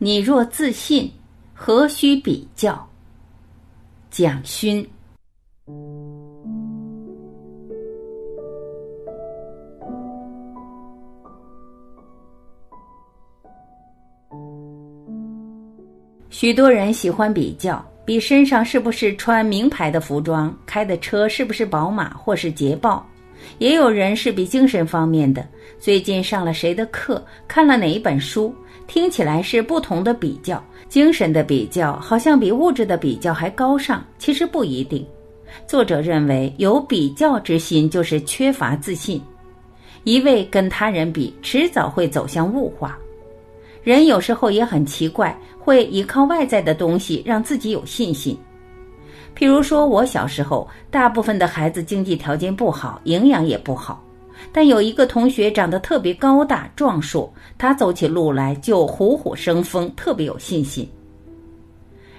[0.00, 1.10] 你若自信，
[1.52, 2.88] 何须比较？
[4.12, 4.88] 蒋勋。
[16.30, 23.04] 许多人喜欢比较，比身上是不是穿名牌的服装，开的车是不是宝马或是捷豹。
[23.58, 25.44] 也有人是比精神方面的，
[25.80, 28.54] 最近上了谁的课，看了哪一本书，
[28.88, 30.60] 听起来是不同的比较。
[30.88, 35.06] 精神的比较好像比物质的比较还高尚，其实不一定。
[35.66, 39.20] 作者认为，有比较之心就是缺乏自信，
[40.04, 42.98] 一味跟他人比，迟早会走向物化。
[43.82, 48.36] 人有时候也很奇怪，会依靠外在的东西让自己有信心。
[49.36, 54.02] 譬如说，我小时候，大部分的孩子经济条件不好，营养也不好，
[54.52, 60.88] 但有一个同学长得特别高大壮硕，他走起路来就虎虎生风，特别有信心。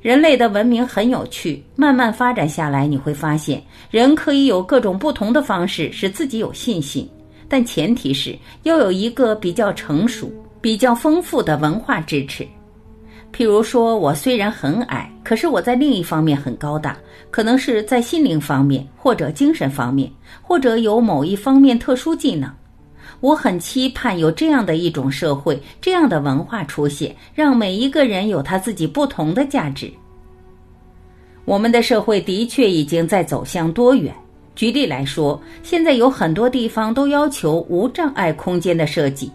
[0.00, 7.08] 人类的文明很有趣，慢慢发展下来，你会发现，人可以有各种不同的方式使自己有信心，
[7.48, 10.32] 但前提是要有一个比较成熟。
[10.60, 12.48] 比较丰富的文化支持，
[13.34, 16.96] 譬如说，我虽然很矮，可是我在另一方面很高大，
[17.32, 20.08] 可能是在心灵方面，或者精神方面，
[20.40, 22.48] 或者有某一方面特殊技能。
[23.18, 29.90] 我很期盼有这样的一种社会，这样的文化出现，让每一个人有他自己不同的价值。
[31.44, 34.14] 我们的社会的确已经在走向多元。
[34.54, 39.28] 举例来说，现在有很多地方都要求无障碍空间的设计。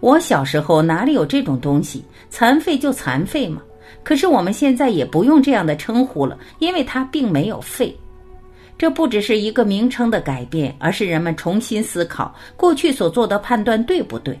[0.00, 2.04] 我小时候哪里有这种东西？
[2.30, 3.62] 残废就残废嘛。
[4.02, 7.96] 可是我们现在也不用这样的称呼了，因为它并没有废。
[8.78, 14.38] 这不只是一个名称的改变，而是人们重新思考过去所做的判断对不对。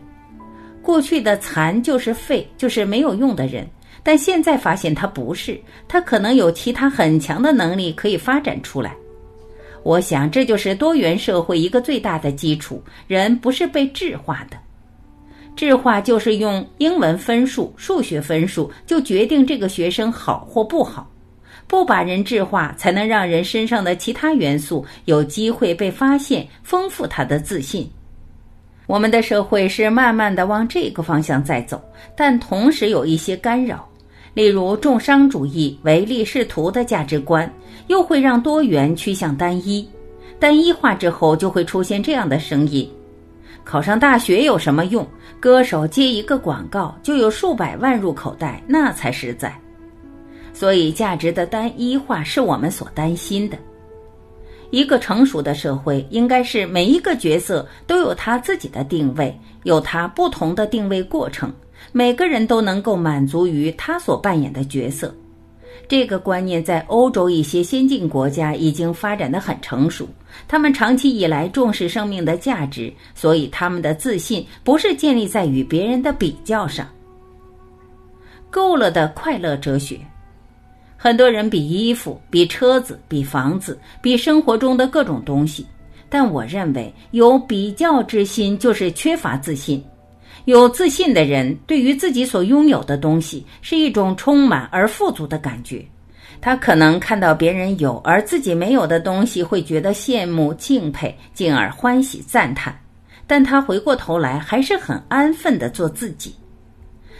[0.82, 3.66] 过去的残就是废，就是没有用的人，
[4.02, 8.94] 但现在发现他不是，他可能有其他很强的能力可以发展出来。
[9.82, 14.56] 我想这就是多元社会一个最大的基础：人不是被质化的。
[15.56, 21.10] 智化就是用英文分数、数学分数就决定这个学生好或不好，
[21.66, 27.90] 不把人质化，才能让人身上的其他元素有机会被发现，丰富他的自信。
[28.86, 31.82] 我们的社会是慢慢的往这个方向在走，
[32.14, 33.88] 但同时有一些干扰，
[34.34, 37.52] 例如重商主义、唯利是图的价值观，
[37.88, 39.88] 又会让多元趋向单一。
[40.38, 42.88] 单一化之后，就会出现这样的声音。
[43.66, 45.04] 考上大学有什么用？
[45.40, 49.52] 歌手接一个广告就有数百万入口袋，那才实在。
[50.54, 53.58] 所以，价值的单一化是我们所担心的。
[54.70, 61.52] 一个成熟的社会，应该是每一个角色都有他自己的定位，有他不同的定位过程，
[61.90, 65.12] 每个人都能够满足于他所扮演的角色。
[65.88, 70.08] 这个观念在欧洲一些先进国家已经发展的很成熟，
[70.48, 76.88] 他们长期以来重视生命的价值，所以他们的自信不是建立在与别人的比较上。
[78.50, 80.00] 够了的快乐哲学，
[80.96, 85.66] 很多人比衣服、比车子、比房子、比生活中的各种东西，
[86.08, 89.82] 但我认为有比较之心就是缺乏自信。
[90.46, 95.84] 有自信的人，对于自己所拥有的东西是一种充满而富足的感觉。
[96.40, 102.78] 他可能看到别人有而自己没有的东西，会觉得羡慕、敬佩，进而欢喜赞叹。
[103.26, 106.32] 但他回过头来，还是很安分的做自己，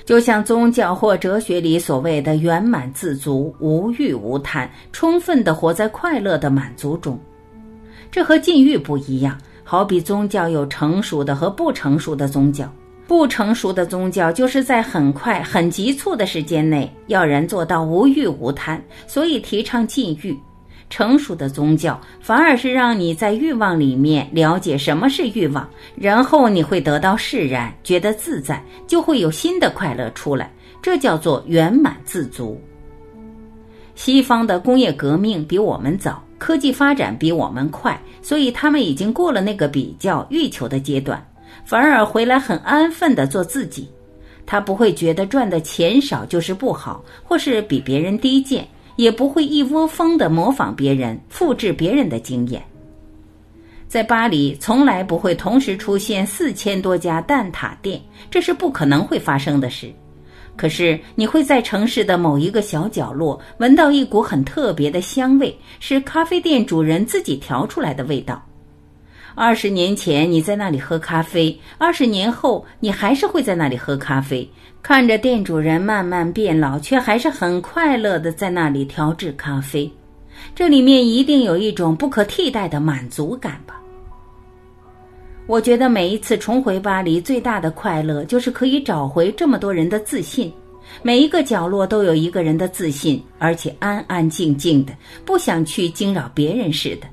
[0.05, 7.19] 就像宗教或哲学里所谓的圆满自足、无欲无贪，充分的活在快乐的满足中。
[8.09, 9.37] 这和禁欲不一样。
[9.69, 12.73] 好比宗教有成熟的和不成熟的宗教。
[13.07, 20.37] 不成熟的宗教就是在很快、很急促的时间内要人做到无欲无贪，所以提倡禁欲。
[20.89, 30.51] 成熟的宗教反而是让你在欲望里面了解什么是欲望，然后你会得到释然，觉得自在，就会有新的快乐出来。
[30.81, 32.61] 这叫做圆满自足。
[33.97, 41.25] 西方的工业革命比我们早，科技发展比我们快，所以他们已经过了那个比较欲求的阶段。
[41.65, 43.89] 反而回来很安分的做自己，
[44.45, 48.67] 他不会觉得赚的钱少就是不好，或是比别人低贱，
[48.97, 52.63] 也不会一窝蜂的模仿别人、复制别人的经验。
[53.89, 58.01] 在巴黎，从来不会同时出现四千多家蛋挞店，
[58.31, 59.93] 这是不可能会发生的事。
[60.57, 68.43] 可是，你会在城市的某一个小角落闻到一股很特别的香味，是咖啡店主人自己调出来的味道。
[69.39, 74.49] 二十年前你在那里喝咖啡，二十年后你还是会在那里喝咖啡，
[74.83, 79.93] 看着店主人慢慢变老，却还是很快乐的在那里调制咖啡。
[80.55, 83.79] 这里面一定有一种不可替代的满足感吧？
[85.47, 90.51] 我觉得每一次重回巴黎，最大的快乐就是可以找回这么多人的自信。
[91.03, 94.95] 每一个角落都有一个人的自信，而且安安静静的，
[95.27, 97.07] 不想去惊扰别人似的。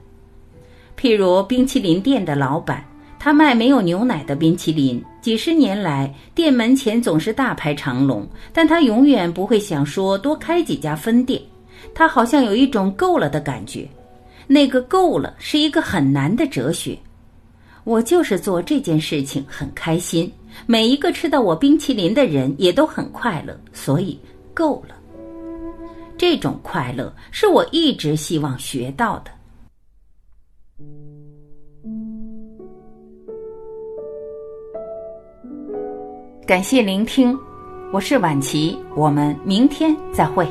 [1.03, 2.81] 譬如冰淇淋店的老板，
[3.19, 11.41] 他卖没有牛奶的冰淇淋，几十年来店门前总是大排长龙，但他永远不会想说多开几家分店。
[11.93, 13.85] 他好像有一种够了的感觉，
[14.47, 16.97] 那个够了是一个很难的哲学。
[17.83, 20.31] 我就是做这件事情很开心，
[20.65, 24.17] 每一个吃到我冰淇淋的人也都很快乐，所以
[24.53, 24.95] 够了。
[26.17, 29.31] 这种快乐是我一直希望学到的。
[36.45, 37.39] 感谢聆听，
[37.93, 40.45] 我是晚琪，我们明天再会。